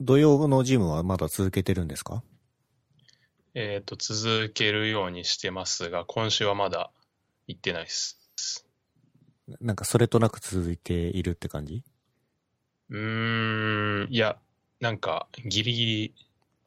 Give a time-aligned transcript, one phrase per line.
[0.00, 2.22] 土曜のジムはまだ続けてるんですか？
[3.54, 6.90] えっ、と、続けるようにしてますが、今週はまだ
[7.46, 8.20] 行ってないです。
[9.60, 11.82] なんかそれとなく続いているって感じ？
[12.90, 14.38] うーん、いや、
[14.80, 16.14] なんか、ギリギリ、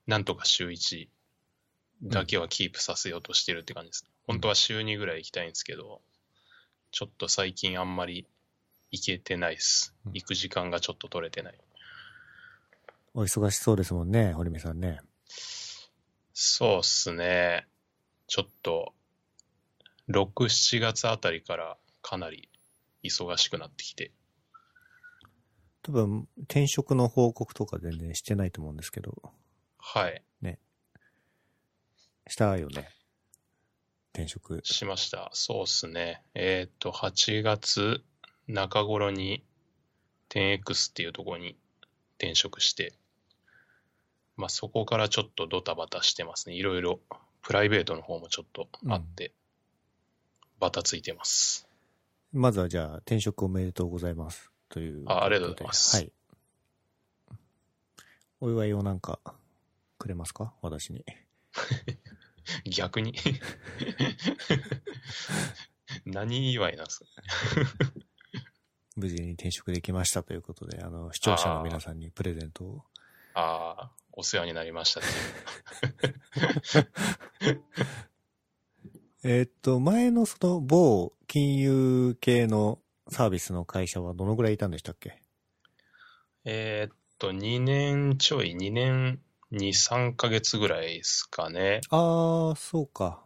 [0.08, 1.08] なんとか週1
[2.04, 4.06] だけはキープさせようとしてるって感じです。
[4.26, 6.02] 本当は週2ぐらい行きたいんですけど、
[6.92, 8.26] ちょっと最近あんまり
[8.92, 9.94] 行けてないです。
[10.08, 11.60] うん行く時間がちょっと取れてない。
[13.14, 15.00] お忙しそうですもんね、堀目さんね。
[16.34, 17.68] そうっすね。
[18.28, 18.94] ちょっと、
[20.10, 22.50] 6、7月あたりからかなり
[23.04, 24.12] 忙しくなってきて。
[25.84, 29.34] 多分、転職の報告とか全然してないと思うんですけど、
[29.78, 30.24] はい。
[32.30, 32.88] したよね。
[34.14, 34.62] 転職。
[34.64, 35.30] しました。
[35.34, 36.22] そうっすね。
[36.36, 38.04] えっ、と、8月
[38.48, 39.44] 中頃に
[40.30, 41.58] 10X っていうところに
[42.20, 42.94] 転職して、
[44.38, 46.56] まあそこからちょっとドタバタしてますね。
[46.56, 47.00] いろいろ
[47.42, 49.32] プライベートの方もちょっとあって、
[50.60, 51.68] バタついてます。
[52.32, 54.52] まずはじゃあ、転職おめでとうございます。
[54.70, 55.04] という。
[55.08, 56.12] あありがとうございますはい。
[58.42, 59.20] お祝いをなんか、
[59.98, 60.54] くれますか？
[60.62, 61.04] 私に。
[62.70, 63.14] 逆に？
[66.06, 67.06] 何祝いなんですか？
[69.00, 72.84] 無事に転職できましたということで、あの、視聴者の皆さんにプレゼントを。
[73.34, 76.92] ああ、お世話になりましたっていう。
[79.24, 85.22] えーっと、前のその某金融系のサービスの会社はどのぐらいいたんでしたっけ？
[86.46, 91.82] えーっと、2年ちょい、2年2、3ヶ月ぐらいですかね。
[91.90, 93.24] ああ、そうか。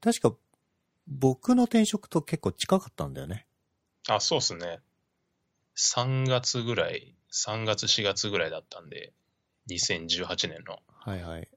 [0.00, 0.34] 確か、
[1.08, 3.45] 僕の転職と結構近かったんだよね。
[4.08, 4.80] あ、そうっすね。
[5.76, 9.12] 3月ぐらい、3月4月ぐらいだったんで、
[9.70, 10.78] 2018年の。
[10.88, 11.48] はいはい。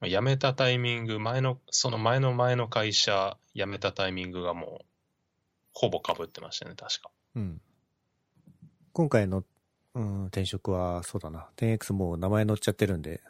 [0.00, 4.86] まあ辞めたタイミング、前の、その前の前の会社辞めたタイミングがもう、
[5.72, 7.10] ほぼ被ってましたね、確か。
[7.36, 7.60] うん。
[8.92, 9.44] 今回の、
[9.94, 11.48] うん、転職は、そうだな。
[11.56, 13.22] 10X もう名前載っちゃってるんで、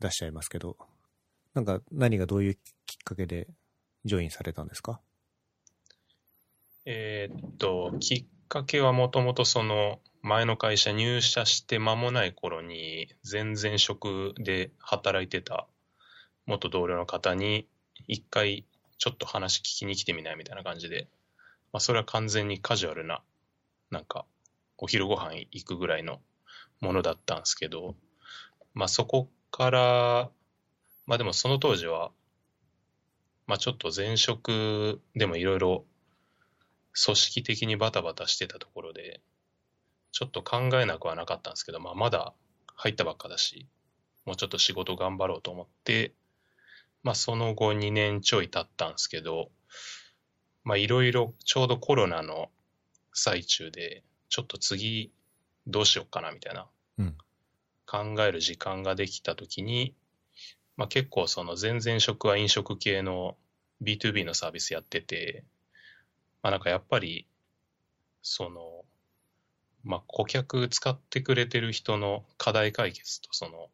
[0.00, 0.76] 出しちゃいますけど、
[1.54, 2.54] なんか何がどういう
[2.86, 3.46] きっかけで
[4.04, 5.00] ジョインされたんですか？
[6.86, 15.66] えーっと、きっかけはもともとその前の会社入社して間もない頃に前々職で働いてた
[16.46, 17.66] 元同僚の方に
[18.06, 18.66] 一回
[18.98, 21.08] ちょっと話聞きに来てみないみたいな感じで、
[21.72, 23.22] まあそれは完全にカジュアルな、
[23.90, 24.26] なんか
[24.76, 26.20] お昼ご飯行くぐらいの
[26.80, 27.94] ものだったんですけど、
[28.74, 30.30] まあそこから、
[31.06, 32.10] まあでもその当時は、
[33.46, 35.84] まあちょっと前職でもいろいろ
[37.02, 39.20] 組織的にバタバタしてたところで、
[40.12, 42.34] ちょっと考えなくはなかったんですけど、まあ、まだ
[42.76, 43.66] 入ったばっかだし、
[44.24, 46.14] もうちょっと仕事頑張ろうと思って、
[47.02, 49.50] まあ、その後2年ちょい経ったんですけど、
[50.62, 52.50] まあ、いろいろちょうどコロナの
[53.12, 55.12] 最中で、ちょっと次
[55.66, 56.66] どうしようかなみたいな、
[56.98, 57.16] うん。
[57.86, 59.94] 考える時間ができたときに、
[60.76, 63.36] まあ、結構その前々職は飲食系の
[63.82, 65.44] B2B のサービスやってて、
[66.44, 67.26] まあなんかやっぱり、
[68.20, 68.84] その、
[69.82, 73.70] まあ顧客使ってくれてる人の課題解決とその、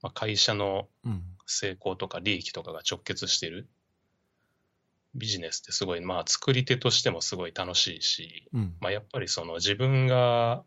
[0.00, 1.22] まあ会社のうん。
[1.50, 3.66] 成功とか利益とかが直結してる
[5.14, 8.76] ビジネスってすごい、まあ作り手としてもすごい楽しいし、うん。
[8.80, 10.62] まあやっぱりその自分が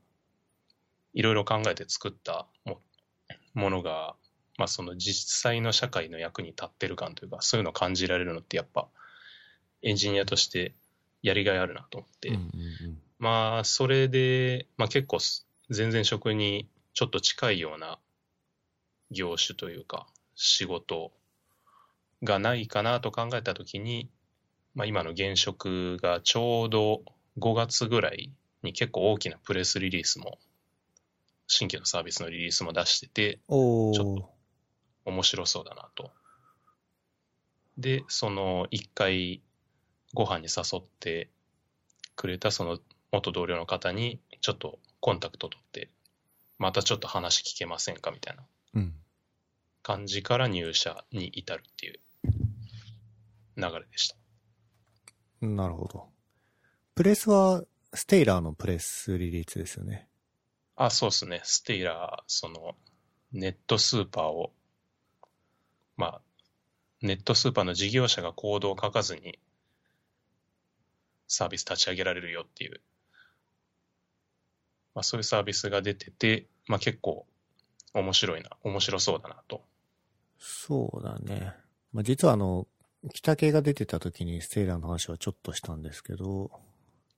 [1.14, 2.82] いろいろ考えて作ったも
[3.56, 4.16] ものが、
[4.58, 8.88] まあその実際の社会の役に立ってる感というか、そういうのを感じられるのってやっぱ
[9.82, 10.74] エンジニアとして
[11.22, 12.38] やりがいあるなと思って、
[13.20, 18.00] まあそれで、まあ結構す全然職にちょっと近いような
[19.12, 21.12] 業種というか仕事
[22.24, 24.10] がないかなと考えたときに、
[24.76, 27.02] まあ今の現職がちょうど
[27.40, 28.32] 5月ぐらい
[28.64, 30.38] に結構大きなプレスリリースも、
[31.48, 34.30] 新規のサービスのリリースも出してて、ちょっと
[35.06, 36.12] 面白そうだなと。
[37.78, 39.42] で、その一回
[40.14, 41.30] ご飯に誘って
[42.16, 42.80] くれたその
[43.12, 45.90] 元同僚の方にちょっとコンタクト取って、
[46.58, 48.44] またちょっと話聞けませんかみたいな
[48.76, 48.94] うん。
[49.84, 52.00] 感じから入社に至るっていう
[53.58, 54.16] 流れでした。
[55.42, 56.08] なるほど。
[56.96, 57.64] プレスは、
[57.94, 60.08] ステイラーのプレスリリースですよね。
[60.76, 61.42] あ、そうですね。
[61.44, 62.76] ステイラー、その、
[63.34, 64.54] ネットスーパーを、
[65.98, 66.22] まあ、
[67.02, 69.40] ネットスーパーの事業者がコードを書かずに、
[71.34, 72.82] サービス立ち上げられるよっていう、
[74.94, 77.26] まあそういうサービスが出てて、まあ結構
[77.94, 79.64] 面白いな、面白そうだなと。
[80.38, 81.54] そうだね。
[81.94, 82.68] まあ、実はあの、
[83.14, 86.52] 北系が出てた時にステイラーの話はちょっとしたんですけど、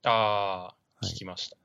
[0.04, 1.56] ああ、はい聞きました。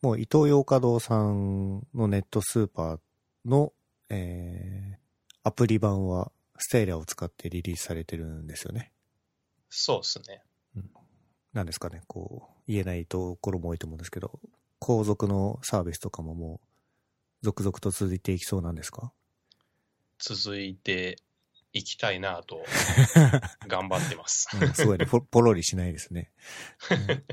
[0.00, 2.98] もう伊東洋華堂さんのネットスーパー
[3.44, 3.72] の、
[4.08, 4.98] えー、
[5.42, 8.92] アプリ版はステイラーを使ってリリースされてるんですよね。
[9.68, 10.43] そうですね。
[11.54, 14.38] なんですかね、こう、言えないところも多いと思うんですけど、
[14.80, 16.66] 後続のサービスとかももう、
[17.42, 19.12] 続々と続いていきそうなんですか？
[20.18, 21.16] 続いて
[21.72, 22.64] いきたいなと、
[23.68, 24.48] 頑張ってます。
[24.60, 26.30] うん、すごいね、ポポロリしないですね。
[26.90, 27.24] うん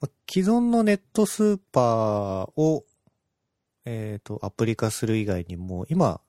[0.00, 2.86] ま 既存のネットスーパーを、
[3.84, 6.22] えっ、と、アプリ化する以外にも、今、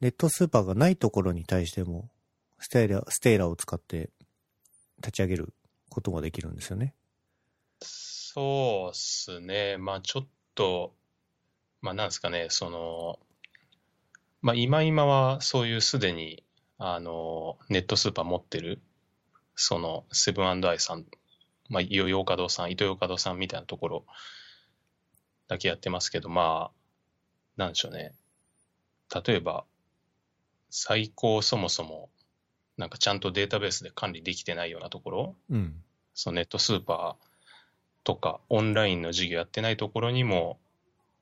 [0.00, 2.10] ネットスーパーがないところに対しても、
[2.58, 4.10] Stailer、Stailer を使って
[5.00, 5.54] 立ち上げる
[5.88, 6.94] こともできるんですよね。
[7.80, 9.76] そうっすね。
[9.78, 10.94] まあちょっと、
[11.80, 13.18] まあなんですかね、その、
[14.42, 16.44] まあ今今はそういうすでに、
[16.78, 18.80] あの、ネットスーパー持ってる、
[19.54, 21.04] そのセブンアイさん、
[21.68, 24.06] まあヨヨーカドーさん、イトヨーカドーさんみたいなところ
[25.50, 26.80] だけやってますけど、まあ、
[27.56, 28.14] なんでしょうね。
[29.26, 29.64] 例えば、
[30.70, 32.08] 最高そもそも、
[32.80, 35.74] なんかちゃんとデータベースで管理できてないようなところ、うん。
[36.14, 37.26] そのネットスーパー
[38.04, 40.58] とかオンラインの事業やってないところにも、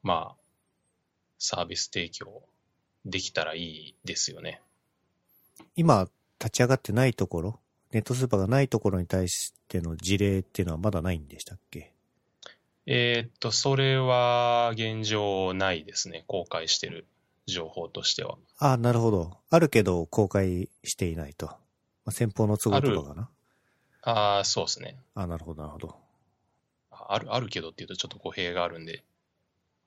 [0.03, 0.37] まあ、
[1.39, 2.43] サービス提供
[3.05, 4.63] できたらいいですよね。
[5.75, 6.09] 今、
[6.41, 7.61] 立ち上がってないところ、
[7.91, 11.93] ネットスーパーがないところに対しての事例っていうのはまだないんでしたっけ？
[12.87, 16.25] えーっと、それは現状ないですね。
[16.29, 17.07] 公開してる
[17.49, 18.37] 情報としては。
[18.59, 19.39] あなるほど。
[19.51, 21.47] あるけど公開していないと。
[21.47, 21.57] ま
[22.07, 23.31] あ、先方の都合とかかな
[24.03, 24.99] ああ、そうですね。
[25.15, 25.97] あなるほど、なるほど。
[26.91, 29.03] ある、あるけどっていうとちょっと語弊があるんで。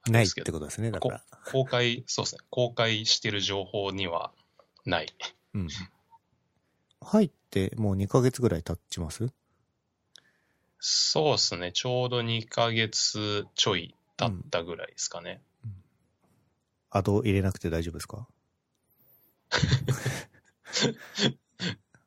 [0.08, 1.24] ないってことですね、だから。
[1.52, 2.42] 公開、そうですね。
[2.50, 4.32] 公開してる情報には
[4.86, 5.08] ない。
[5.54, 5.68] うん。
[7.02, 9.30] 入ってもう2ヶ月ぐらい経ちます？
[10.80, 11.72] そうですね。
[11.72, 15.42] ちょうど2ヶ月ちょい経ったぐらいですかね。
[16.92, 18.28] アド入れなくて大丈夫ですか？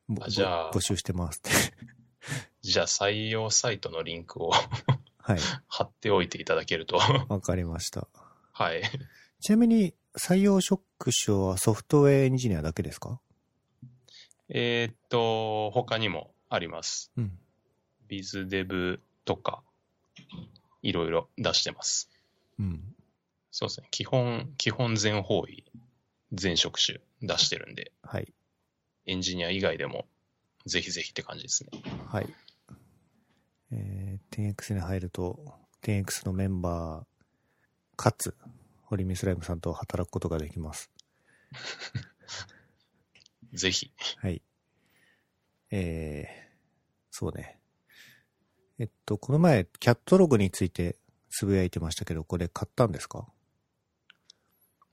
[0.09, 1.51] ぼ あじゃあぼ募集してますって。
[2.63, 4.51] じゃあ採用サイトのリンクを
[5.19, 5.39] はい。
[5.69, 6.97] 貼っておいていただけると。
[7.29, 8.07] わかりました。
[8.53, 8.83] はい。
[9.41, 10.83] ちなみに、採用職
[11.13, 13.21] 種はソフトウェアエンジニアだけですか？
[14.51, 17.11] えーっと、他にもあります。
[17.17, 17.39] うん。
[18.07, 19.63] ビズデブとか、
[20.83, 22.11] いろいろ出してます。
[22.59, 22.94] うん。
[23.57, 23.87] そうですね。
[23.93, 25.65] 基本、基本全方位、
[26.33, 28.35] 全職種出してるんで、はい。
[29.07, 30.09] エンジニア以外でも、
[30.67, 31.71] ぜひぜひって感じですね。
[32.09, 32.35] はい。
[33.71, 35.39] えー、10X に入ると、
[35.83, 38.35] 10X のメンバー、かつ、
[38.83, 40.91] 堀ミスライムさんと働くことができます。
[43.55, 43.93] ぜひ。
[44.17, 44.43] はい。
[45.71, 46.57] えー、
[47.13, 47.61] そうね。
[48.81, 50.97] えっと、この前、キャットログについて
[51.31, 53.29] つぶやいてましたけど、これ買ったんですか？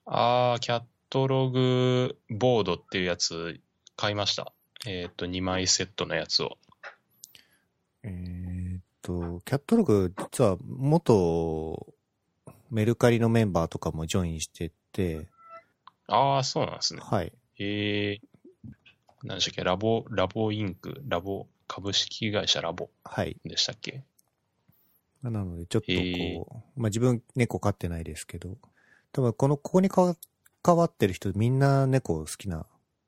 [0.06, 3.60] あー、キャットログボードっていうやつ
[3.96, 4.52] 買いました。
[4.88, 6.58] えーっと、2枚セットのやつを。
[8.04, 11.94] えーっと、キャットログ、実は元
[12.72, 15.28] メルカリのメンバーとかもジョインしてて、
[16.08, 17.02] あー、そうなんですね。
[17.04, 17.32] はい。
[17.60, 18.70] えー、
[19.24, 22.90] 何でしたっけ、ラボ、ラボインク、ラボ、株式会社ラボ？
[23.06, 23.38] はい。
[23.46, 24.04] でしたっけ？
[25.22, 26.44] なので、ちょっとこう、へー
[26.76, 28.58] まあ自分猫飼ってないですけど、
[29.14, 30.16] 多分この、ここにか
[30.64, 32.66] 関わってる人、みんな猫好きな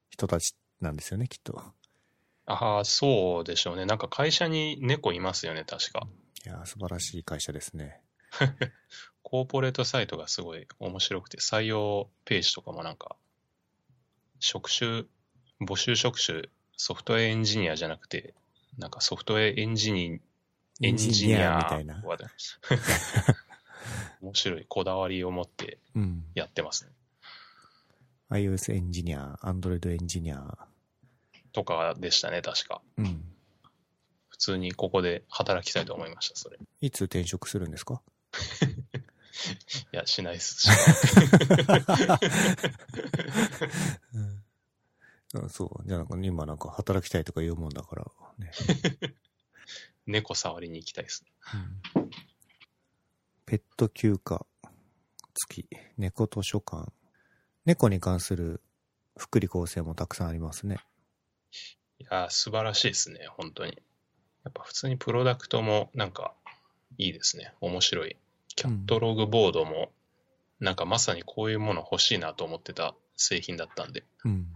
[0.10, 1.62] 人たちなんですよね、きっと。
[2.46, 3.86] ああ、そうでしょうね。
[3.86, 6.08] なんか会社に猫いますよね、確か。
[6.46, 8.02] いやー、素晴らしい会社ですね。
[9.24, 13.16] コーポレートサイトがすごい面白くて、採用ページとかもなんか、
[14.40, 15.06] 職種、
[15.62, 18.34] 募集職種、ソフトウェアエンジニアじゃなくて、
[18.78, 20.20] なんかソフトウェアエンジニ
[20.82, 22.04] エンジニアみたいな。
[24.24, 26.24] は面白いこだわりを持ってうん。
[26.36, 26.92] やってますね。
[28.30, 30.58] iOS エンジニア、Android エンジニア。
[31.52, 32.82] とかでしたね、確か。
[32.98, 33.24] うん。
[34.30, 36.58] 普通にここで働きたいと思いました、それ。
[36.82, 38.02] いいつ転職するんですか？
[39.92, 40.68] や、しないです。
[45.34, 45.88] うん、そう。
[45.88, 48.06] じゃあなんか今なんか働きたいとか言うもんだから
[48.40, 48.52] ね。
[50.06, 51.24] 猫触りに行きたいです。
[51.96, 52.10] うん
[53.54, 54.44] ペット休暇
[55.36, 55.70] 付き、
[56.00, 56.92] 猫図書館。
[57.66, 58.64] 猫に関する
[59.16, 60.80] 福利厚生もたくさんありますね。
[62.00, 63.74] いや、素晴らしいですね、本当に。
[64.44, 66.34] やっぱ普通にプロダクトもなんか
[66.98, 67.54] いいですね。
[67.62, 68.18] 面白い
[68.56, 69.92] キャットログボードも、
[70.60, 74.48] なんかまさにこういうもの欲しいなと思ってた製品だったんで、うん。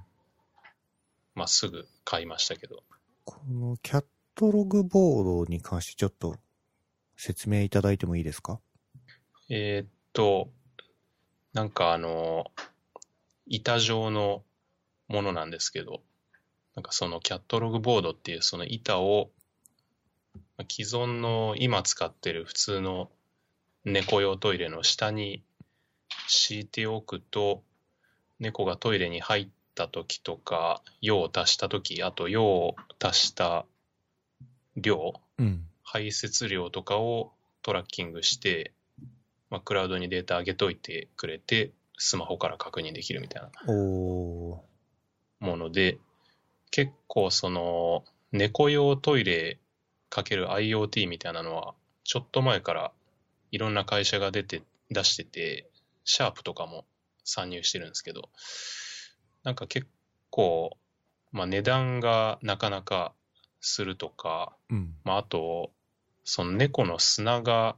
[1.35, 2.81] まあ、すぐ買いましたけど。
[3.25, 6.35] このキャットログボードに関してちょっと
[7.15, 8.59] 説明いただいてもいいですか？
[9.49, 10.49] えーっと、
[11.53, 12.51] なんかあの、
[13.45, 14.43] 板状の
[15.07, 16.01] ものなんですけど、
[16.75, 19.31] なんかそのキャットログボードっていうその板を、
[20.57, 23.09] まあ既存の今使ってる普通の
[23.85, 25.43] 猫用トイレの下に
[26.27, 27.63] 敷いておくと、
[28.39, 33.65] 猫がトイレに入った時とか、用を足した時、あと用を足した
[34.75, 35.63] 量、うん。
[35.83, 38.73] 排泄量とかをトラッキングして、
[39.49, 43.51] まあ、クラウドにデータ上げといてくれて、スマホから確認できるみたいな。
[45.39, 45.97] もので、
[46.71, 49.59] 結構その、猫用トイレ
[50.09, 52.91] かける IoT みたいなのは、ちょっと前から
[53.51, 55.69] いろんな会社が出て、出してて、
[56.03, 56.85] シャープとかも
[57.23, 58.29] 参入してるんですけど、
[59.43, 59.87] なんか結
[60.29, 60.77] 構、
[61.31, 63.13] まあ値段がなかなか
[63.61, 64.95] するとか、うん。
[65.03, 65.71] まあ、あと、
[66.23, 67.77] その猫の砂が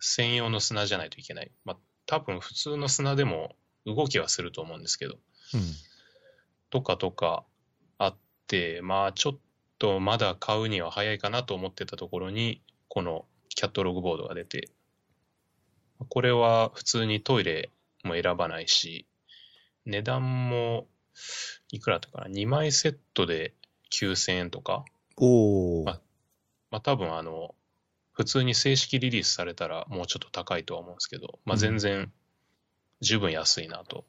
[0.00, 1.50] 専用の砂じゃないといけない。
[1.64, 1.76] まあ、
[2.06, 5.14] 多分普通の砂でも動きはすると思うんですけど、
[5.54, 5.60] うん。
[6.70, 7.44] とかとか
[7.98, 9.38] あって、まあ、ちょっ
[9.78, 14.70] とまだ買うには早いかなと思ってたところに、このキャットログボードが出て、
[16.08, 17.70] これは普通にトイレ
[18.04, 19.06] も選ばないし、
[19.84, 20.86] 値段も
[21.70, 23.54] いくらだったかな ?2 枚セットで
[23.90, 24.84] 9000円とか
[25.16, 25.90] おー。
[25.90, 26.00] あ
[26.70, 27.54] まあ多分あの、
[28.18, 32.12] 普通に正式リリースされたらもうちょっと高いとは思うんですけど、まあうん全然
[33.00, 34.04] 十分安いなと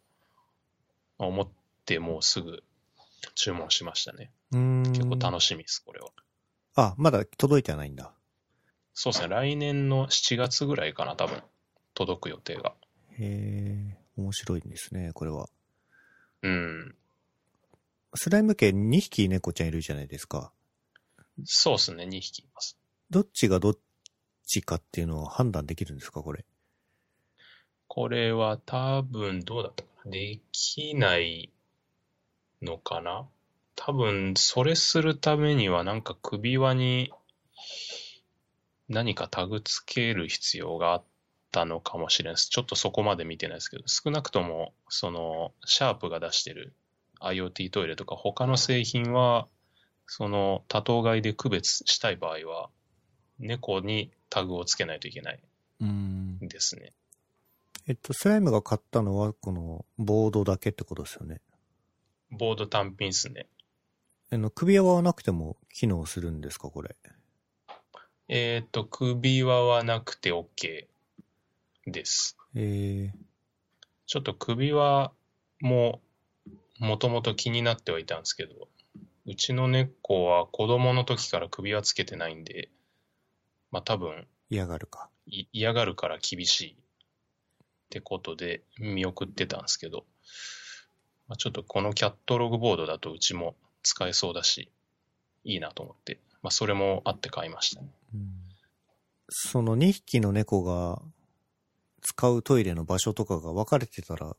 [1.19, 1.49] まあ思っ
[1.85, 2.63] てもうすぐ
[3.35, 4.31] 注文しましたね。
[4.51, 6.09] 結構楽しみです、これは。
[6.73, 8.11] あ、まだ届いてはないんだ。
[8.95, 11.43] そうですね、来年の7月ぐらいかな、多分
[11.93, 12.73] 届く予定が。
[13.11, 15.49] へえ、面白いんですね、これは。
[16.41, 16.95] うん。
[18.15, 20.51] スライム系2匹猫ちゃんいるじゃないですか。
[21.45, 22.75] そうですね、2匹います。
[23.11, 23.77] どっちがどっ
[24.49, 26.43] ちかっていうのを判断できるんですか、これ？
[27.87, 30.11] これは多分どうだったかな？
[30.11, 31.51] できない
[32.61, 33.27] のかな？
[33.75, 37.13] 多分それするためにはなんか首輪に
[38.89, 41.03] 何かタグつける必要があっ
[41.51, 42.49] たのかもしれないです。
[42.49, 46.73] ちょっとそこまで見てないですけど、少なくともそのシャープが出してる
[47.21, 49.47] IoT トイレとか他の製品は
[50.07, 52.69] その多頭飼いで区別したい場合は
[53.39, 55.39] 猫にタグをつけないといけない
[56.41, 56.93] ですね。
[57.88, 61.41] えっと、スライムが買ったのは、この、ボードだけってことですよね。
[62.29, 63.48] ボード単品ですね。
[64.31, 66.96] あの、首輪はなくても機能するんですか、これ？
[68.27, 70.86] えっ、と、首輪はなくて OK
[71.88, 72.38] です。
[72.53, 73.12] え
[74.05, 75.12] ちょっと首輪
[75.62, 76.01] も
[76.79, 78.67] もともと気になってはいたんですけど、
[79.25, 82.69] うちの猫は子供の時から首輪つけてないんで、
[83.71, 85.09] まあ多分ー、嫌がるか。
[85.27, 86.75] い嫌がるから厳しいっ
[87.89, 90.05] てことで見送ってたんですけど、
[91.27, 94.69] まあ、ちょっとこのキャットログボードだとうちも使えそうだし、
[95.43, 97.88] いいなと思って、まあそれもあって買いましたね。
[98.13, 98.33] うん
[99.31, 100.99] その2匹の猫が
[102.01, 104.35] 使うトイレの場所とかが分かれてたら、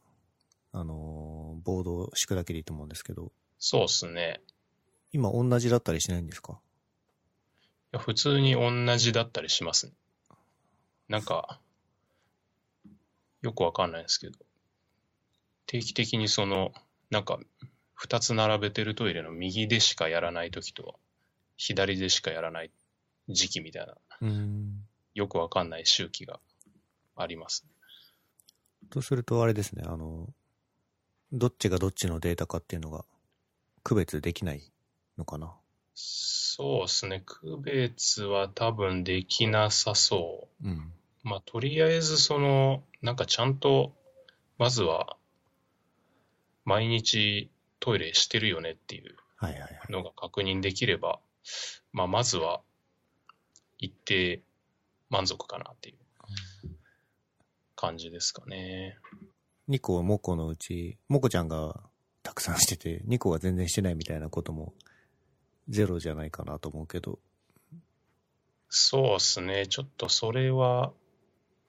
[0.72, 4.40] あのーボードを敷くだけでいいと思うんですけど、そうっすね。
[5.12, 6.54] 今同じだったりしないんですか？
[6.54, 6.56] い
[7.92, 9.92] や普通に同じだったりしますね。
[11.08, 11.60] なんか、
[13.42, 14.38] よくわかんないんですけど、
[15.66, 16.72] 定期的にその、
[17.10, 17.38] なんか、
[17.94, 20.98] 二つ並べてるトイレの右でしかやらないときと、
[21.56, 22.70] 左でしかやらない
[23.28, 24.86] 時期みたいな、うーん。
[25.14, 26.40] よくわかんない周期が
[27.16, 27.66] あります。
[28.88, 30.28] とするとあれですね、あの、
[31.32, 33.04] どっちがどっちのデータかっていうのが
[33.82, 34.72] 区別できない
[35.18, 35.54] のかな。
[35.94, 37.22] そうですね。
[37.24, 40.68] 区別は多分できなさそう。
[40.68, 40.92] うん。
[41.22, 43.92] まあ、とりあえずその、なんかちゃんと、
[44.58, 45.16] まずは、
[46.64, 49.72] 毎日トイレしてるよねっていうはいはいはい。
[49.90, 51.18] のが確認できれば、
[51.92, 52.60] まあ、まずは、
[53.78, 54.42] 一定
[55.08, 55.96] 満足かなっていう
[57.74, 58.98] 感じですかね。
[59.68, 61.80] 2個はモコのうち、モコちゃんが
[62.22, 64.74] たくさんしてて、2個は全然してないみたいなことも
[65.70, 67.20] ゼロじゃないかなと思うけど、
[68.68, 69.66] そうですね。
[69.68, 70.92] ちょっとそれは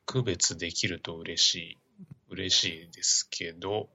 [0.05, 1.77] 区別できると嬉しい、
[2.29, 3.89] 嬉しいですけど、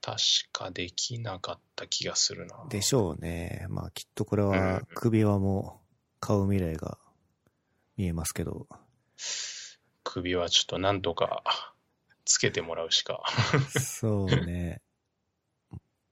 [0.00, 0.16] 確
[0.52, 2.66] かできなかった気がするな。
[2.68, 3.66] でしょうね。
[3.68, 5.80] まあきっとこれうんは首輪も
[6.18, 6.98] 買う未来が
[7.96, 8.66] 見えますけど、
[10.02, 11.74] 首はちょっとなんとか
[12.24, 13.22] つけてもらうしか。
[13.80, 14.82] そうね。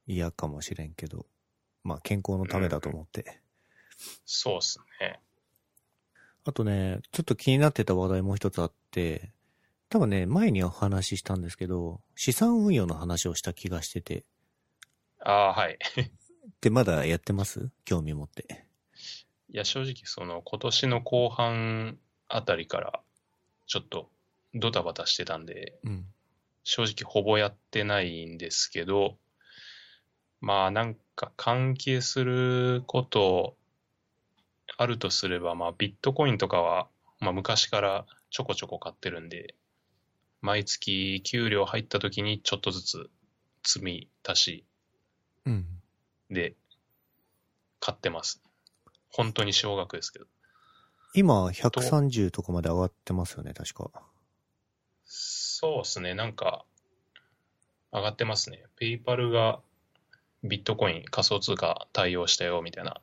[0.06, 1.26] 嫌かもしれんけど。
[1.84, 3.40] まあ健康のためだと思って。
[4.24, 5.20] そうっすね。
[6.44, 9.32] あとね、ちょっと気になってた話題もう一つあって、
[9.88, 14.24] 多分ね、前にお話ししたんですけど、資産運用の話をした気がしてて。
[15.20, 15.78] ああ、はい。
[16.60, 17.70] で、まだやってます？
[17.84, 18.66] 興味持って。
[19.48, 21.98] いや、正直、その、今年の後半
[22.28, 23.00] あたりから、
[23.66, 24.10] ちょっと、
[24.52, 26.06] ドタバタしてたんで、うん。
[26.64, 29.16] 正直ほぼやってないんですけど、
[30.40, 33.56] まあなんか関係すること
[34.76, 36.88] あるとすれば、まあビットコインとかは、
[37.20, 39.54] まあ昔からちょこちょこ買ってるんで、
[40.40, 43.10] 毎月給料入った時にちょっとずつ
[43.62, 44.64] 積み足し
[45.46, 45.66] うん。
[46.30, 46.54] で
[47.80, 48.42] 買ってます。
[49.10, 50.26] 本当に少額ですけど。
[51.14, 53.90] 今、130とかまで上がってますよね、確か。
[55.04, 56.64] そうですね、なんか、
[57.92, 58.64] 上がってますね。
[58.76, 59.60] ペイパルが
[60.44, 63.00] ビットコイン仮想通貨対応したよみたいな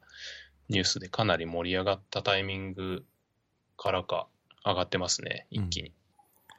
[0.69, 3.03] ニュースでかなり盛り上がったタイミング
[3.77, 4.27] からか
[4.63, 5.93] 上がってますね、一気に。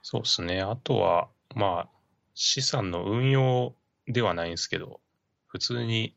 [0.03, 0.61] そうですね。
[0.61, 1.89] あとは、まあ、
[2.35, 3.75] 資産の運用
[4.07, 5.01] ではないんですけど、
[5.47, 6.17] 普通に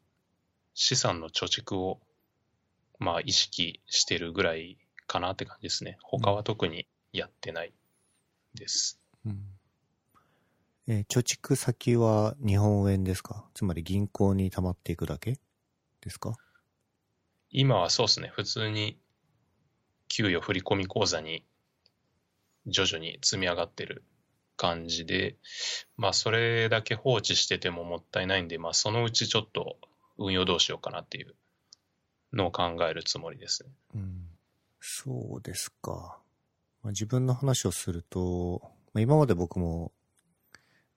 [0.73, 2.01] 資産の貯蓄を、
[2.99, 5.97] まあ、意識してるぐらいかなって感じですね。
[6.01, 7.73] 他は特にやってない
[8.55, 8.99] です。
[9.25, 9.39] うん。
[10.87, 13.45] えー貯蓄先は日本円ですか？
[13.55, 15.39] つまり銀行に溜まっていくだけ
[16.01, 16.35] ですか？
[17.49, 18.99] 今はそうですね、普通に
[20.07, 21.43] 給与振込口座に
[22.67, 24.03] 徐々に積み上がってる
[24.57, 25.37] 感じで、
[25.97, 29.77] まあそれだけ放置しててももったいないんで、まあそのうちちょっと
[30.19, 31.33] 運用どうしようかなっていう
[32.31, 33.69] のを考えるつもりですね。
[33.95, 34.27] うん。
[34.79, 36.19] そうですか。
[36.83, 38.61] まあ、自分の話をすると、
[38.93, 39.91] まあ、今まで僕も、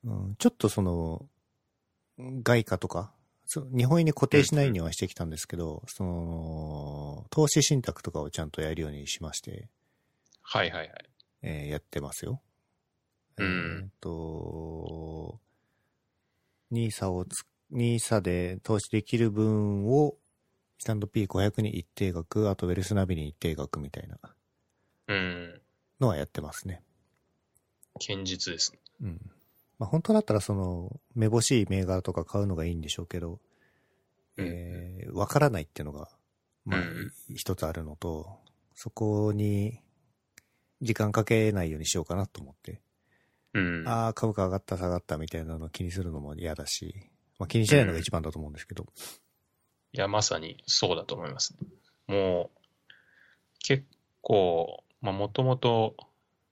[0.09, 1.29] うん、ちょっとその、
[2.19, 3.13] 外貨とか、
[3.77, 9.69] 日本円に固定しないにはしてきたんですけど、その、投資信託とかをちゃんとやるようにしまして、
[10.43, 11.11] はいはいはい。
[11.43, 12.41] えーやってますよ。
[13.37, 15.41] うんえーっと、
[16.71, 20.17] ニーサをつ、ニーサで投資できる分を、
[20.79, 24.19] スタンド P500 に一定額、あとウェルスナビに一定額みたいな
[25.09, 25.61] うん。
[26.01, 26.83] のはやってますね。
[27.95, 28.79] 堅実ですね。
[29.03, 29.31] うん。
[29.79, 33.41] まあ本当だったらその、めぼしい銘柄とか買うのがいいんでしょうけど、
[34.37, 36.09] えーわからないっていうのが、
[36.65, 38.39] まあうん、一つあるのと、
[38.75, 39.81] そこに、
[40.81, 42.81] 時間かけないようにしようかなと思って。
[43.55, 43.89] うん。
[43.89, 48.87] ああ、株価上がった下がったみたいなの気にするのも嫌だし、まあ気にしないのが一番だと思うんですけど。
[49.93, 51.67] いや、まさにそうだと思いますね。
[52.07, 52.59] もう、
[53.61, 53.85] 結
[54.21, 55.97] 構、まあ、もともと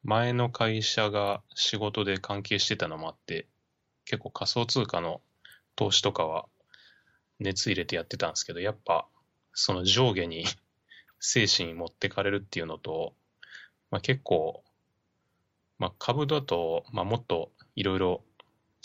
[0.07, 3.49] 前の会社が仕事で関係してたのもあって、
[4.05, 5.21] 結構仮想通貨の
[5.75, 6.47] 投資とかは
[7.40, 9.09] 熱入れてやってたんですけど、やっぱ、
[9.53, 10.45] その上下に
[11.19, 13.14] 精神持ってかれるっていうのと、
[13.90, 14.62] まあ、結構、
[15.81, 18.23] まあ、株だと、まあ、もっといろいろ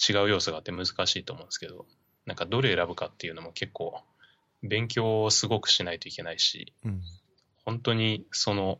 [0.09, 1.85] 違う要素があって難しいと思うんですけど、
[2.25, 4.01] なんかどれ選ぶかっていうのも結構
[4.63, 7.03] 勉強をすごくしないといけないし、うん。
[7.63, 8.79] 本当にその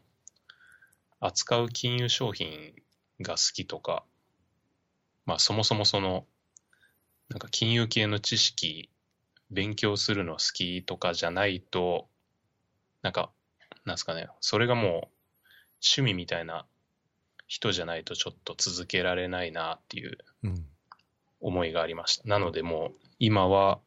[1.22, 2.74] 扱う金融商品
[3.22, 4.04] が好きとか、
[5.26, 6.26] まあそもそもその
[7.30, 8.90] なんか金融系の知識
[9.50, 12.10] 勉強するの好きとかじゃないと、
[13.02, 13.32] なんか、
[13.86, 14.92] なんですかね、それがもう
[15.82, 16.66] 趣味みたいな
[17.48, 20.66] 人じゃないとちょっと続けられないなっていううん。
[21.40, 22.28] 思いがありました。
[22.28, 23.80] なのでもう今は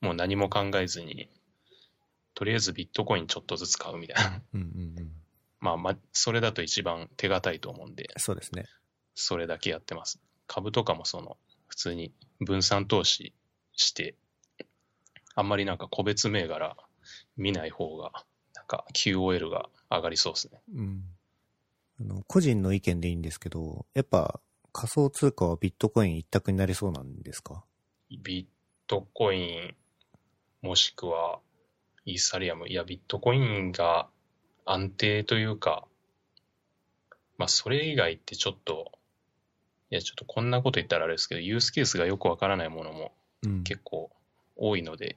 [0.00, 1.30] もう何も考えずに、
[2.34, 4.42] とりあえずビットコインちょっとずつ買うみたいな。
[4.54, 5.12] うんうんうん。
[5.62, 8.66] まあまあ、それだと一番手堅いと思うんで、そうですね。
[9.14, 10.20] それだけやってます。
[10.48, 13.32] 株とかもその、普通に分散投資
[13.76, 14.16] して、
[15.36, 16.76] あんまりなんか個別銘柄
[17.36, 18.10] 見ない方が、
[18.54, 20.60] なんか QOL が上がりそうですね。
[20.74, 21.04] うん。
[22.00, 24.40] あの、個人の意見でいいんですけど、やっぱ
[24.72, 27.64] 仮想通貨はビットコイン一択になりそうなんですか？
[28.10, 28.46] ビッ
[28.88, 29.76] トコイン、
[30.60, 31.38] もしくは
[32.04, 32.68] イーサリアム。
[32.68, 34.08] いや、ビットコインが
[34.64, 35.86] 安定というか、
[37.38, 38.92] まあ、それ以外ってちょっと、
[39.90, 43.12] いや、ちょっとこんなこと言ったらあれですけど、ユースケースがよくわからないものも
[43.44, 43.62] うん。
[43.64, 44.10] 結構
[44.56, 45.16] 多いので、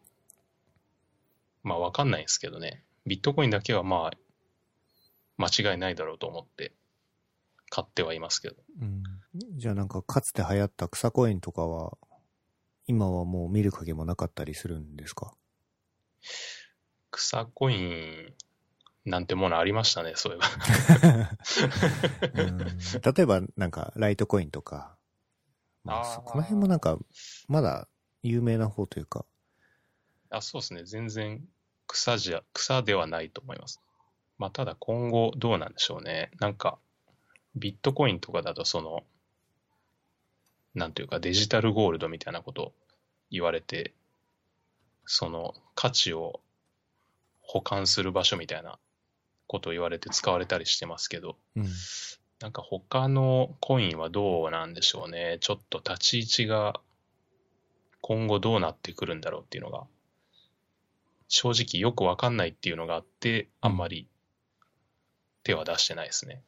[1.64, 2.84] まあ、わかんないんですけどね。
[3.06, 4.18] ビットコインだけはまあ、
[5.38, 6.74] 間違いないだろうと思って
[7.70, 8.56] 買ってはいますけど。
[8.82, 9.04] うん。
[9.58, 11.98] じゃあなんかかつて流行った草コインとかは、
[12.88, 15.34] 今はもう見る影もなかったりするんですか？
[17.12, 18.34] 草コイン、
[19.06, 20.48] なんてものありましたね、そういえば。
[22.42, 24.98] うん例えば、なんか、ライトコインとか、
[25.84, 26.98] まあ、あこの辺もなんか、
[27.48, 27.88] まだ
[28.24, 29.26] 有名な方というか、
[30.32, 30.84] あ、そうですね。
[30.86, 31.42] 全然
[31.88, 33.80] 草じゃ、草ではないと思います。
[34.38, 36.32] まあ、ただ今後どうなんでしょうね。
[36.40, 36.80] なんか、
[37.56, 39.04] ビットコインとかだとその、
[40.74, 42.74] なんていうかデジタルゴールドみたいなこと
[43.32, 43.94] 言われて、
[45.06, 46.42] その価値を
[47.42, 48.80] 保管する場所みたいな
[49.48, 51.66] ことを言われて使われたりしてますけど、うん。
[52.40, 55.38] なんか他のコインはどうなんでしょうね。
[55.40, 56.82] ちょっと立ち位置が
[58.02, 59.88] 今後どうなってくるんだろうっていうのが、
[61.28, 64.08] 正直よくわかんないっていうのがあって、あんまり
[65.44, 66.44] 手は出してないですね。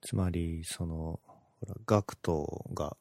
[0.00, 1.20] つまり、その、
[1.60, 2.96] ほら、ガクトが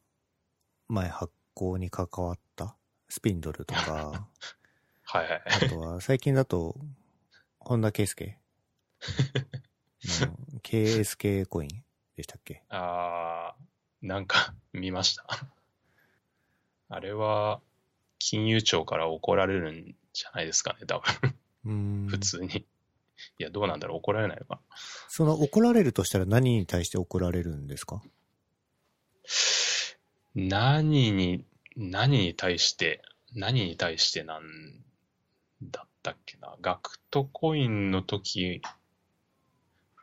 [0.88, 2.76] 前発行に関わった
[3.08, 4.28] スピンドルとか、
[5.04, 5.44] はいはい。
[5.46, 6.76] あとは最近だと、
[7.60, 8.34] 本田圭佑の
[10.64, 11.70] KSK コイン
[12.16, 12.64] でしたっけ？
[12.70, 15.26] あー、なんか 見ました。
[16.90, 17.62] あれは
[18.20, 21.36] 金融庁から怒られるんじゃないですかね、多分。
[21.66, 21.72] うー
[22.06, 22.08] ん。
[22.08, 22.66] 普通に。
[23.40, 24.62] いや、どうなんだろう怒られないのかな。
[25.10, 28.02] その怒られるとしたら何に対して怒られるんですか？
[30.36, 31.44] 何に、
[31.76, 33.02] 何に対して、
[33.34, 34.44] 何に対してなん
[35.64, 36.56] だったっけな。
[36.62, 38.62] ガクトコインの時、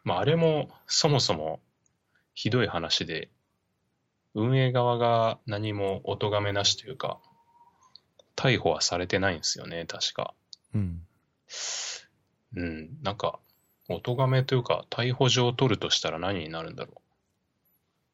[0.04, 1.60] まあ、あれもそもそも
[2.34, 3.30] ひどい話で、
[4.34, 7.20] 運営側が何もお咎めなしというか、
[8.36, 10.34] 逮捕はされてないんですよね、確か。
[10.74, 11.06] うん。
[12.56, 13.38] うん、なんか、
[13.88, 16.98] お咎めというか、逮捕状を取るとしたら何になるんだろう。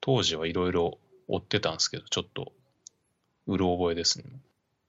[0.01, 0.99] 当時はいろいろ
[1.29, 2.53] 追ってたんですけど、ちょっと、
[3.47, 4.25] うる覚えですね。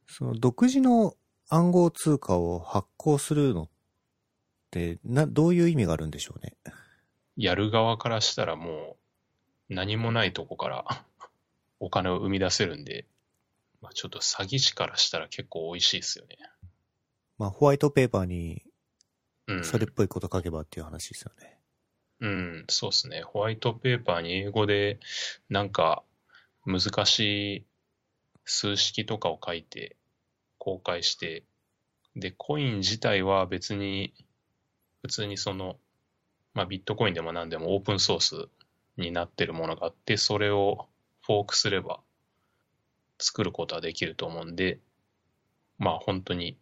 [0.08, 1.16] その独自の
[1.50, 3.70] 暗号通貨を発行するのっ
[4.72, 6.56] て、な、どういう意味があるんでしょうね。
[7.38, 8.98] やる側からしたらも
[9.70, 11.06] う、何もないとこから
[11.80, 13.06] お金を生み出せるんで、
[13.82, 16.38] まあ、ちょっと詐欺師からしたら結構美味しいですよね。
[17.38, 18.63] まあ、ホワイトペーパーに
[19.48, 19.63] うん。
[19.63, 21.58] それっぽいこと書けばっていう話ですよね。
[22.20, 23.22] うん、そうですね。
[23.22, 25.00] ホワイトペーパーに英語で
[25.50, 26.04] なんか
[26.65, 27.20] 難し
[27.58, 27.65] い
[28.46, 29.96] 数式とかを書いて
[30.58, 31.44] 公開して、
[32.15, 34.13] で、コイン自体は別に
[35.02, 35.78] 普通にその、
[36.54, 38.48] まあビットコインでも何でもオープンソース
[38.98, 40.88] になってるものがあって、それを
[41.26, 42.00] フォークすれば
[43.20, 44.80] 作ることはできると思うんで、
[45.78, 46.58] まあ本当に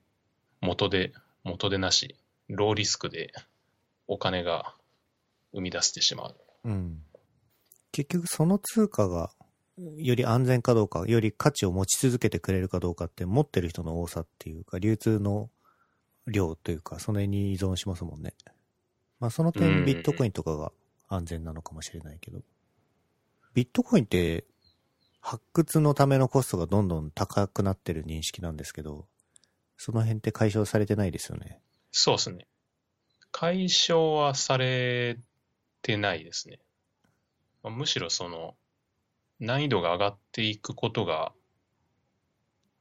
[0.61, 2.15] 元で、元でなし、
[2.47, 3.33] ローリスクで
[4.07, 4.73] お金が
[5.53, 6.35] 生み出してしまう。
[6.65, 7.03] うん。
[7.91, 9.31] 結局その通貨が
[9.97, 15.49] より安全かどうか、より価値を持ち続けてくれるかどうかって持ってる人の多さっていうか、流通の
[16.27, 18.33] 量というか、その辺に依存しますもんね。
[19.19, 20.71] まあそのうん点ビットコインとかが
[21.07, 22.41] 安全なのかもしれないけど。
[23.53, 24.45] ビットコインって
[25.21, 29.07] 発掘のためのコストがどんどん高くなってる認識なんですけど、
[29.77, 31.59] その辺って解消されてないですよね。
[31.91, 32.47] そうですね。
[33.31, 35.19] 解消はされ
[35.81, 36.59] てないですね。
[37.63, 38.55] まあむしろその、
[39.39, 41.33] 難易度が上がっていくことが、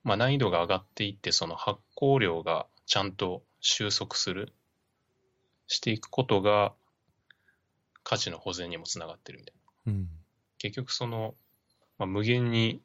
[0.04, 4.52] まあ難易度が上がっていって、その発行量がちゃんと収束する、
[5.68, 6.74] していくことが、
[8.02, 9.54] 価値の保全にもつながってるみたい
[9.86, 9.92] な。
[9.92, 10.08] うん。
[10.58, 11.34] 結局その、
[11.98, 12.82] まあ、無限に、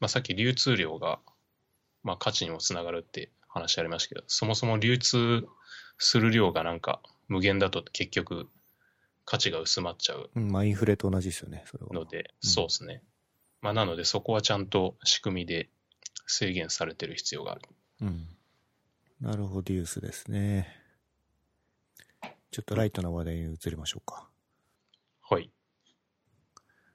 [0.00, 1.18] まあ、さっき流通量が、
[2.02, 5.46] まあ、価値にもつながるって話ありましたけど、そもそも流通
[5.98, 8.48] する量がなんか無限だと結局
[9.24, 11.92] 価値が薄まっちゃううんまあインフレと同じですよね、それは。
[11.92, 13.02] ので、うんそうですね。
[13.60, 15.70] まあ、なのでそこはちゃんと仕組みで
[16.26, 17.62] 制限されてる必要がある。
[18.02, 18.28] うん。
[19.20, 20.83] なるほど、デュースですね。
[22.54, 24.28] ちょっとライトな話題に移りましょうか。
[25.28, 25.50] はい。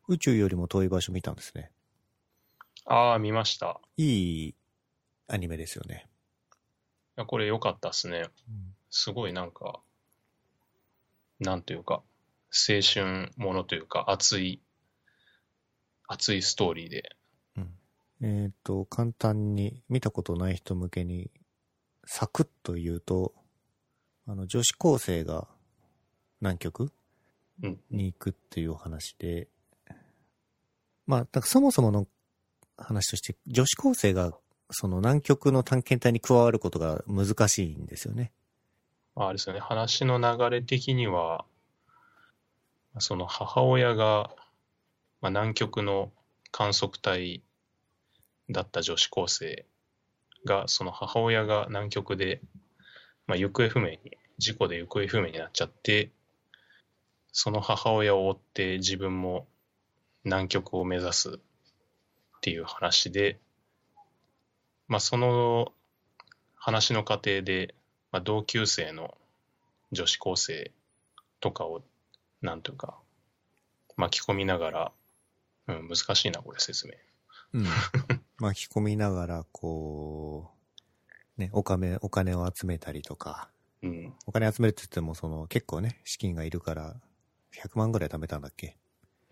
[0.07, 1.69] 宇宙よりも遠い場所見たんですね。
[2.85, 3.81] ああ、見ました。
[3.97, 4.55] いい
[5.27, 6.07] アニメですよね。
[7.17, 8.29] いやこれ良かったっすね。
[8.89, 9.81] すごいなんか、
[11.41, 12.03] なんというか、
[12.53, 14.61] 青春ものというか、熱い、
[16.07, 17.17] 熱いストーリーで。
[17.57, 17.73] うん。
[18.21, 21.29] えっ、と、簡単に見たことない人向けに、
[22.05, 23.33] サクッと言うと、
[24.29, 25.47] あの、女子高生が
[26.39, 26.91] 南極
[27.63, 27.79] うん。
[27.89, 29.47] に行くっていうお話で、
[31.07, 32.07] まあ、そもそもの
[32.77, 34.37] 話として、女子高生が
[34.69, 38.31] その南極の探検隊に加わることが難しいんですよね。
[39.15, 41.43] まあ、あれですよね、話の流れ的には、
[42.99, 44.29] その母親が、
[45.21, 46.11] まあ、南極の
[46.51, 47.41] 観測隊
[48.51, 49.65] だった女子高生
[50.45, 52.41] が、その母親が南極で、
[53.29, 53.99] まあ、行方不明に
[54.39, 56.09] 事故で行方不明になっちゃって、
[57.31, 59.45] その母親を追って自分も
[60.23, 61.39] 南極を目指すっ
[62.41, 63.37] ていう話で、
[64.87, 65.71] まあその
[66.55, 67.75] 話の過程で、
[68.11, 69.15] まあ、同級生の
[69.91, 70.71] 女子高生
[71.39, 71.83] とかを、
[72.41, 72.97] なんというか、
[73.95, 74.91] 巻き込みながら、
[75.67, 76.93] うん、難しいな、これ説明。
[77.53, 77.65] うん。
[78.39, 80.58] 巻き込みながら、こう、
[81.39, 83.49] ね、お金、お金を集めたりとか、
[83.81, 86.99] うん、お金集めるって言っても、その、結構ね、資金がいるから、
[87.55, 88.77] 100万ぐらい貯めたんだっけ？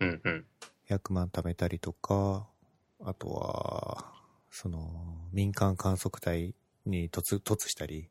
[0.00, 0.46] うん、うん、
[0.88, 2.48] 100万貯めたりとか、
[3.00, 4.10] あとは、
[4.50, 6.54] その、民間観測隊
[6.86, 8.08] に突、突したり、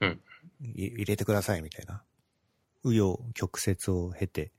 [0.00, 0.20] うん。
[0.60, 2.04] い入れてくださいみたいな、
[2.84, 4.52] 紆余曲折を経て、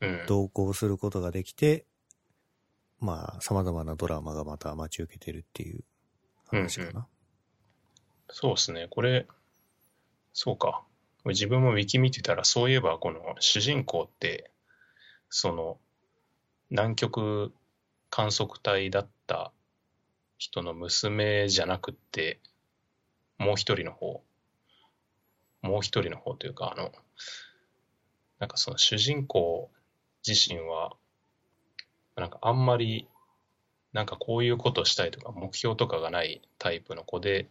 [0.00, 0.24] うん。
[0.26, 1.84] 同行することができて、
[2.98, 5.84] まあ、様々なドラマがまた待ち受けてるっていう
[6.46, 7.06] 話かな。
[8.32, 8.88] そうですね。
[8.88, 9.26] これ、
[10.32, 10.84] そうか。
[11.26, 14.50] 自分もウィキ見てたら、そういえばこの主人公って、
[15.28, 15.78] その、
[16.70, 17.52] 南極
[18.08, 19.52] 観測隊だった
[20.38, 22.40] 人の娘じゃなくって、
[23.38, 24.22] もう一人の方、
[25.62, 26.92] もう一人の方というか、あの、
[28.38, 29.70] なんかその主人公
[30.26, 30.96] 自身は、
[32.16, 33.08] なんかあんまり、
[33.92, 37.48] なんかこういうことしたいとか目標とかがないタイプの子で、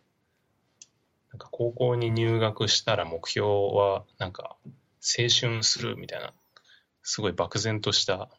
[1.31, 4.57] なんか高校に入学したら目標はなんか
[5.01, 6.33] 青春するみたいな、
[7.03, 8.29] すごい漠然とした、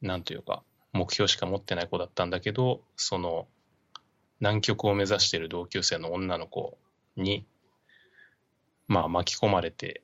[0.00, 3.46] なんというか目標しか持ってない子だったんだけど、その
[4.40, 6.78] 南極を目指している同級生の女の子
[7.16, 7.46] に、
[8.86, 10.02] まあ巻き込まれて、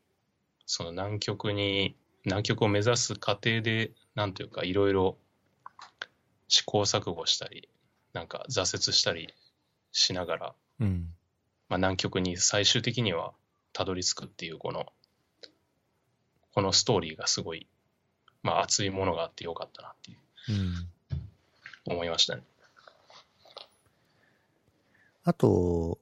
[0.67, 5.19] その南極に、南極を目指す過程で、なんというかいろいろ
[6.49, 7.69] 試行錯誤したり、
[8.12, 9.33] なんか挫折したり
[9.93, 11.09] しながら、うん。
[11.74, 13.32] まあ、南極に最終的には
[13.72, 14.87] たどり着くっていうこの、
[16.52, 17.66] このストーリーがすごい、
[18.44, 20.18] まあ熱いものがあってよかったなっていう
[20.50, 21.94] うん。
[21.96, 22.44] 思いましたね。
[25.24, 25.98] あと、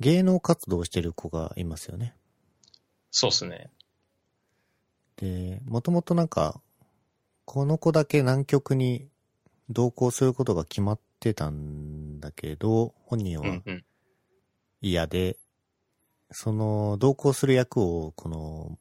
[0.00, 2.16] 芸能活動をしてる子がいますよね。
[3.12, 3.70] そうですね。
[5.14, 6.60] で、もともとなんか、
[7.44, 9.06] この子だけ南極に
[9.70, 13.62] 同行することが決まってたんだけど、本人は。
[14.80, 15.38] 嫌で、
[16.30, 18.78] その同行する役を、この、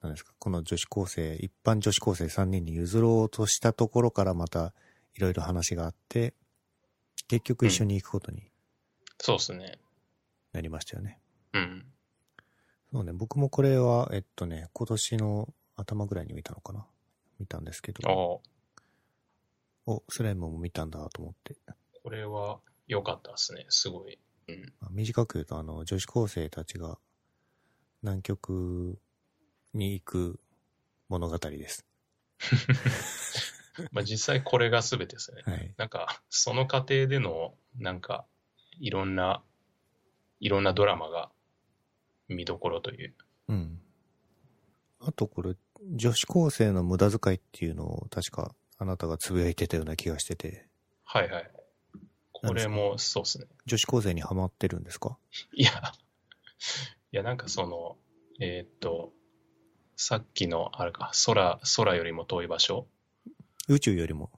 [0.00, 4.74] 何ですか、この女子高生、一般女子高生3人に譲ろうとしたところからまた
[5.14, 6.34] いろいろ話があって、
[7.28, 8.52] 結局一緒に行くことに
[9.24, 9.78] そうですね。
[10.52, 11.20] なりましたよね。
[11.52, 11.86] うん。
[12.92, 16.84] そうね、僕もこれは、えっとね、今年の頭ぐらいに見たのかな
[17.38, 18.42] 見たんですけああ、ど、こ
[19.86, 21.56] お、スライムも見たんだと思って。
[22.10, 23.66] れは良かったですね。
[23.68, 24.18] すごい。
[24.54, 24.72] うん。
[24.80, 26.98] まあ短く言うと、あの、女子高生たちが
[28.02, 28.98] 南極
[29.74, 30.40] に行く
[31.08, 31.86] 物語です。
[33.92, 35.42] まあ実際これが全てですね。
[35.44, 35.74] はい。
[35.76, 38.26] なんか、その過程での、なんか、
[38.78, 39.42] いろんな、
[40.40, 41.30] いろんなドラマが
[42.28, 43.14] 見どころという。
[43.48, 43.80] うん。
[45.00, 45.56] あとこれ、
[45.94, 50.68] 女子高生の無駄遣いっていうのを確かあなたがつぶやいてたような気がしてて、
[51.04, 51.50] はいはい。
[52.44, 53.46] これもそうですね。
[53.66, 55.16] 女子高生にハマってるんですか？
[55.52, 55.70] いや、
[57.12, 57.96] いやなんかその、
[58.40, 59.12] えーっと、
[59.96, 62.86] さっきの、あれか、空、空よりも遠い場所？
[63.68, 64.30] 宇宙よりも？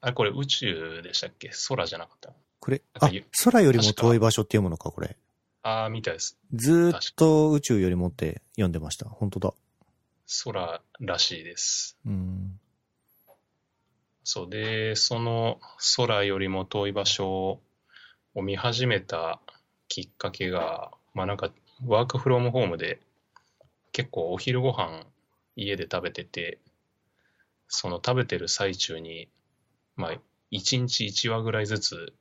[0.00, 1.50] あれ、これ宇宙でしたっけ？
[1.68, 3.10] 空じゃなかったこれ、あ
[3.44, 5.16] 空よりも遠い場所っていうものか、これ。
[5.62, 6.38] ああ、みたいです。
[6.54, 9.08] ずーっと宇宙よりもって読んでました。
[9.08, 9.54] 本当だ。
[10.44, 11.96] 空らしいです。
[12.04, 12.37] うん。
[14.30, 15.58] そうで、その
[15.96, 17.62] 空よりも遠い場所
[18.34, 19.40] を見始めた
[19.88, 21.50] きっかけが、まあなんか
[21.86, 23.00] ワークフロムホームで
[23.90, 25.06] 結構お昼ご飯
[25.56, 26.58] 家で食べてて、
[27.68, 29.30] その食べてる最中に、
[29.96, 32.12] まあ一日一話ぐらいずつ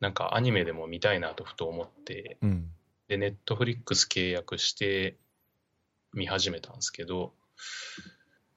[0.00, 2.72] なんかアニメでも見たいなとふと思って、うん。
[3.06, 5.16] で、ネットフリックス契約して
[6.12, 7.34] 見始めたんですけど、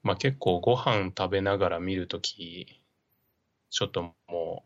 [0.03, 2.81] まあ結構ご飯食べながら見るとき、
[3.69, 4.65] ちょっとも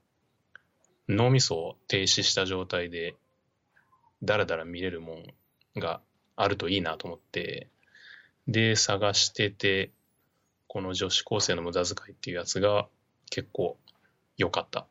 [1.08, 3.16] う脳みそを停止した状態で
[4.24, 5.26] だらだら見れるもん
[5.80, 6.02] が
[6.36, 7.68] あるといいなと思って、
[8.48, 9.92] で、探してて、
[10.68, 12.88] この女子高生の無駄遣いっていうやつが
[13.30, 13.78] 結構
[14.38, 14.88] 良かった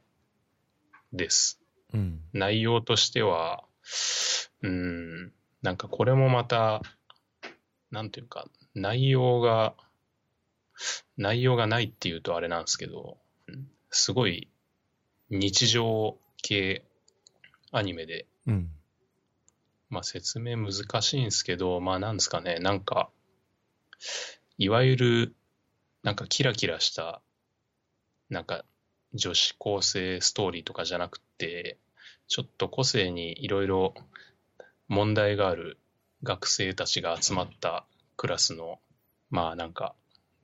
[1.12, 1.60] です。
[1.92, 2.20] うん。
[2.32, 3.64] 内容としては、
[4.62, 6.82] うーん、なんかこれもまた、
[7.90, 9.74] なんていうか、内容が、
[11.16, 14.48] 内容がないっていうとあれなんですけど、うんすごい
[15.28, 16.82] 日常系
[17.70, 18.70] アニメで、うん。
[19.90, 23.10] まあ説明難しいんですけど、まあなんですかね、なんか、
[24.56, 25.34] いわゆる、
[26.02, 27.20] なんかキラキラした、
[28.30, 28.64] なんか
[29.12, 31.78] 女子高生ストーリーとかじゃなくて、
[32.28, 33.94] ちょっと個性にいろいろ
[34.88, 35.78] 問題がある
[36.22, 37.84] 学生たちが集まった
[38.16, 38.80] クラスの、
[39.28, 39.94] まあなんか、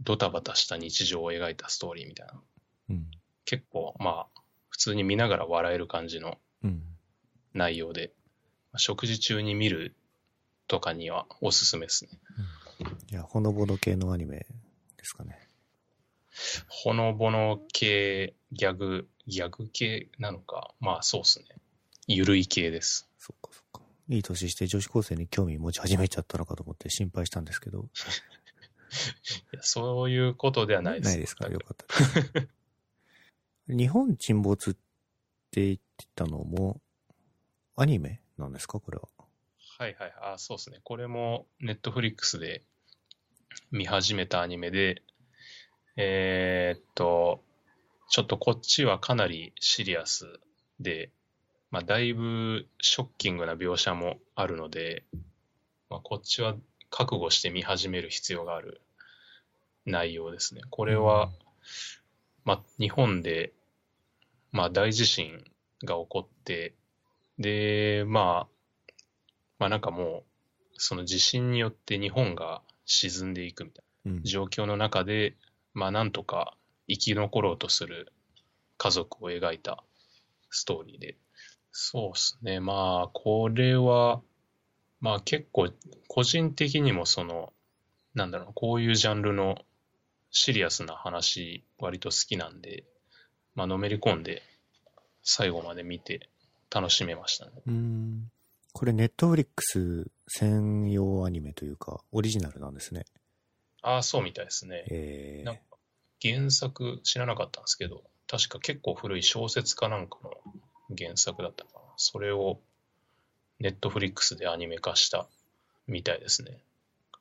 [0.01, 2.41] ドタバタした日常を描いたストーリーみたいな。
[2.91, 3.11] うん。
[3.45, 6.83] 結構、まあ、普通に見ながら笑える感じのうん。
[7.55, 8.13] 内容で、
[8.77, 9.97] 食事中に見る
[10.69, 12.11] とかにはおすすめですね。
[13.11, 14.47] いや、ほのぼの系のアニメ
[14.97, 15.39] ですかね。
[16.69, 21.47] ほのぼの系、ギャグ、ギャグ系なのか、まあそうですね。
[22.07, 23.09] ゆるい系です。
[23.19, 23.83] そっかそっか。
[24.09, 27.89] いい年して女子高生に興味持ち始めちゃったのかと思って心配したんですけど。
[29.53, 31.11] いやそういうことではないです。
[31.11, 31.49] ないですか？
[31.49, 32.49] よかったです。
[33.69, 34.75] 日本沈没っ
[35.51, 36.81] て言ってたのも、
[37.77, 38.81] アニメなんですか？
[38.81, 39.09] これは。
[39.79, 40.15] はいはい。
[40.35, 40.81] あ、そうですね。
[40.83, 42.63] これもネットフリックスで
[43.71, 45.03] 見始めたアニメで、
[45.97, 47.45] えーっと、
[48.09, 50.41] ちょっとこっちはかなりシリアス
[50.81, 51.11] で、
[51.71, 55.05] まあだいぶショッキングな描写もあるので、
[55.91, 56.57] まあこっちは
[56.91, 58.81] 覚悟して見始める必要がある
[59.87, 60.63] 内容ですね。
[60.71, 61.31] これは、
[62.45, 63.53] まあ日本で、
[64.53, 65.45] まあ大地震
[65.85, 66.75] が起こって、
[67.39, 68.93] で、まあ、
[69.59, 70.25] まあなんかもう、
[70.77, 74.21] その地震によって日本が沈んでいくみたいうんな。
[74.25, 75.37] 状況の中で、
[75.75, 76.57] まあなんとか
[76.89, 78.13] 生き残ろうとする
[78.77, 79.83] 家族を描いた
[80.51, 81.17] ストーリーで。
[81.71, 82.61] そうですね。
[82.61, 84.21] まあこれは、
[85.01, 85.71] まあ結構
[86.09, 87.53] 個人的にもその、
[88.15, 89.59] なんだろう、こういうジャンルの
[90.31, 92.85] シリアスな話割と好きなんで、
[93.55, 94.43] まあのめり込んで
[95.23, 96.29] 最後まで見て
[96.71, 97.53] 楽しめましたね。
[97.67, 98.31] うーん。
[98.73, 103.07] これネットフリックス専用アニメというか、オリジナルなんですね。
[103.83, 104.85] ああ、そうみたいですね。
[104.91, 105.63] えなんか
[106.23, 110.31] 原作知らなかったんですけど、確か結構古い小説かなんかの
[110.97, 111.81] 原作だったかな。
[111.97, 112.61] それを
[113.61, 115.27] ネットフリックスでアニメ化した
[115.87, 116.59] みたいですね。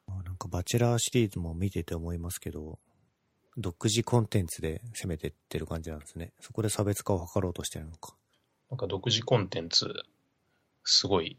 [0.10, 2.80] ー、なんかバチェラーシリーズも見てて思いますけど、
[3.58, 6.32] 独自コンテンツで攻めてってる感じなんですね。
[6.40, 8.14] そこで差別化を図ろうとしてるのか。
[8.70, 9.94] なんか独自コンテンツ、
[10.84, 11.38] すごい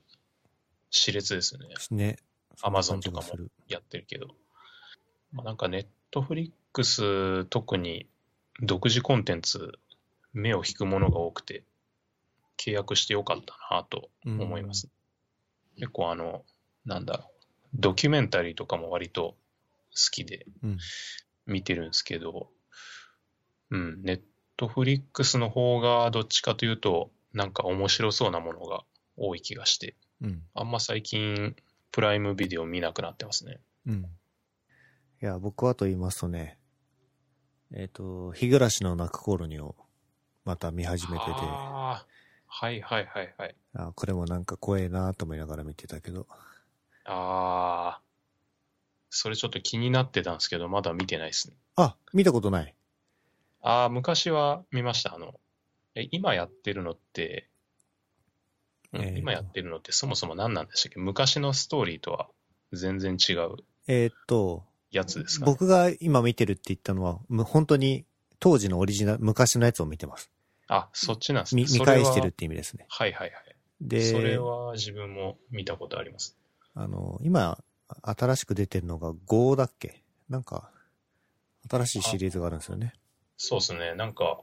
[0.90, 1.68] 熾烈ですね。
[1.90, 2.16] ね。
[2.56, 4.28] そんな Amazon 感じとかもやってるけど。
[5.32, 8.08] まあ、なんかネットフリックス特に
[8.61, 9.78] 独自コンテンツ
[10.32, 11.62] 目を引くものが多くて
[12.59, 14.88] 契約してよかったなと思います。
[15.77, 16.44] 結構あの、
[16.85, 19.37] なんだろう、ドキュメンタリーとかも割と
[19.90, 20.79] 好きでうん。
[21.47, 22.51] 見てるんですけど、
[23.71, 24.21] うん、ネッ
[24.57, 28.85] トフリックスの方がどっちかというとなんか面白そうなものが
[29.16, 30.42] 多い気がして、うん。
[30.55, 31.57] あんま最近
[31.90, 33.61] プライムビデオ見なくなってますね。
[33.87, 34.07] うん。
[35.21, 36.59] いや、僕はと言いますとね、
[37.73, 39.75] えっ、と、日暮らしの泣く頃にを
[40.44, 42.07] また見始めてて、あ、
[42.48, 43.56] はいはいはいはい。
[43.94, 46.26] これもなんか怖えなと思いながら見てたけど、
[47.04, 48.00] ああ、
[49.11, 51.56] それちょっと気になってたんですけど、まだ見てないですね。
[51.76, 52.74] あ、見たことない。
[53.62, 55.14] ああ、昔は見ました。
[55.14, 55.38] あの、
[55.94, 57.48] え、今やってるのって、
[58.92, 60.98] うんえーと今やってるのってそもそも何なんでしたっけ？
[60.98, 62.30] 昔のストーリーとは
[62.72, 63.56] 全然違う
[63.87, 65.52] えーっと、やつですかね。
[65.52, 68.06] 僕が今見てるって言ったのは、む本当に
[68.40, 70.30] 当時のオリジナル、昔のやつを見てます。
[70.68, 71.64] あ、そっちなんですね。
[71.64, 72.87] 見見返してるって意味ですね。
[72.88, 73.57] ははいはいはい。
[73.81, 76.37] で、それは自分も見たことあります。
[76.74, 77.59] あの、今、
[78.02, 80.02] 新しく出てるのが GO だっけ？
[80.28, 80.70] なんか、
[81.70, 82.92] 新しいシリーズがあるんですよね。
[83.37, 83.94] そうですね。
[83.94, 84.40] なんか、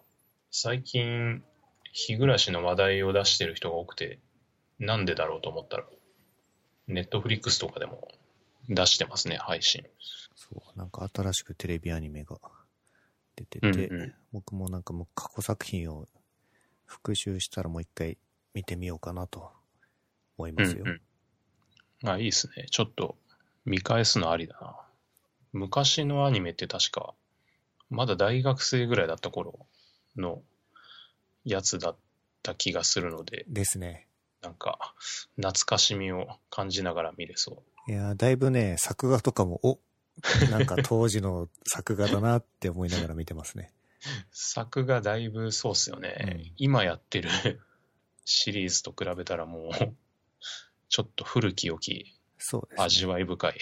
[0.51, 1.43] 最近、
[1.91, 4.19] 日暮らしの話題を出してる人が多くて、
[4.79, 5.85] なんでだろうと思ったら、
[6.87, 8.07] ネットフリックスとかでも
[8.67, 9.85] 出してますね、配信。
[10.35, 12.37] そう、なんか新しくテレビアニメが
[13.35, 16.07] 出てて、うんうん僕もなんかもう過去作品を
[16.85, 18.17] 復習したらもう一回
[18.53, 19.49] 見てみようかなと
[20.37, 20.83] 思いますよ。
[20.85, 21.01] うん
[22.03, 22.09] うん。
[22.09, 22.65] あ、いいですね。
[22.69, 23.15] ちょっと
[23.63, 24.75] 見返すのありだな。
[25.53, 27.13] 昔のアニメって確か、
[27.89, 29.65] まだ大学生ぐらいだった頃
[30.17, 30.41] の
[31.45, 31.95] やつだっ
[32.43, 34.07] た気がするので、ですね。
[34.41, 34.93] なんか、
[35.37, 37.91] 懐かしみを感じながら見れそう。
[37.91, 39.79] いやー、だいぶね、作画とかも、お
[40.51, 43.73] なんか当時の作画だなって思いながら見てますね。
[44.31, 46.15] 作がだいぶそうっすよね。
[46.19, 47.29] うん今やってる
[48.25, 49.95] シリーズと比べたらもう、
[50.89, 52.85] ちょっと古き良きそうです、ね。
[52.85, 53.59] 味わい深い。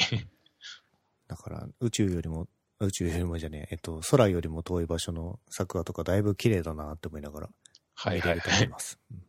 [1.28, 2.47] だから、宇宙よりも、
[2.80, 7.49] 宇宙よりもじゃねえ、えっと、空よりも遠い場所の作画とかだいぶ綺麗だなって思いながら
[7.95, 8.64] はい見れるとはいはい。
[8.64, 8.99] 思います。
[9.12, 9.24] うん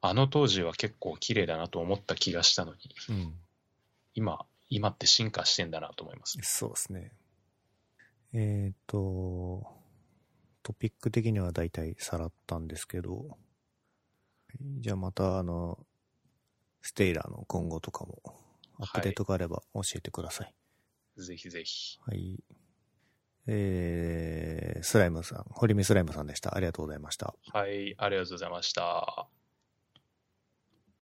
[0.00, 2.78] あの当時は結構綺麗だなと思った気がしたのに、
[3.08, 3.34] うん。
[4.14, 6.38] 今、今って進化してんだなと思います。
[6.42, 7.12] そうですね。
[8.32, 9.66] えっ、と、
[10.62, 13.38] トピック的には大体さらったんですけど、
[14.80, 15.78] じゃあまたあの、
[16.82, 18.20] ステイラーの今後とかも、
[18.80, 20.54] アップデートがあれば教えてください。
[21.16, 21.98] ぜひぜひ。
[22.00, 22.38] はい。
[23.46, 26.54] えー、スライムさん、堀見スライムさんでした。
[26.54, 27.34] ありがとうございました。
[27.52, 29.28] はい、ありがとうございました。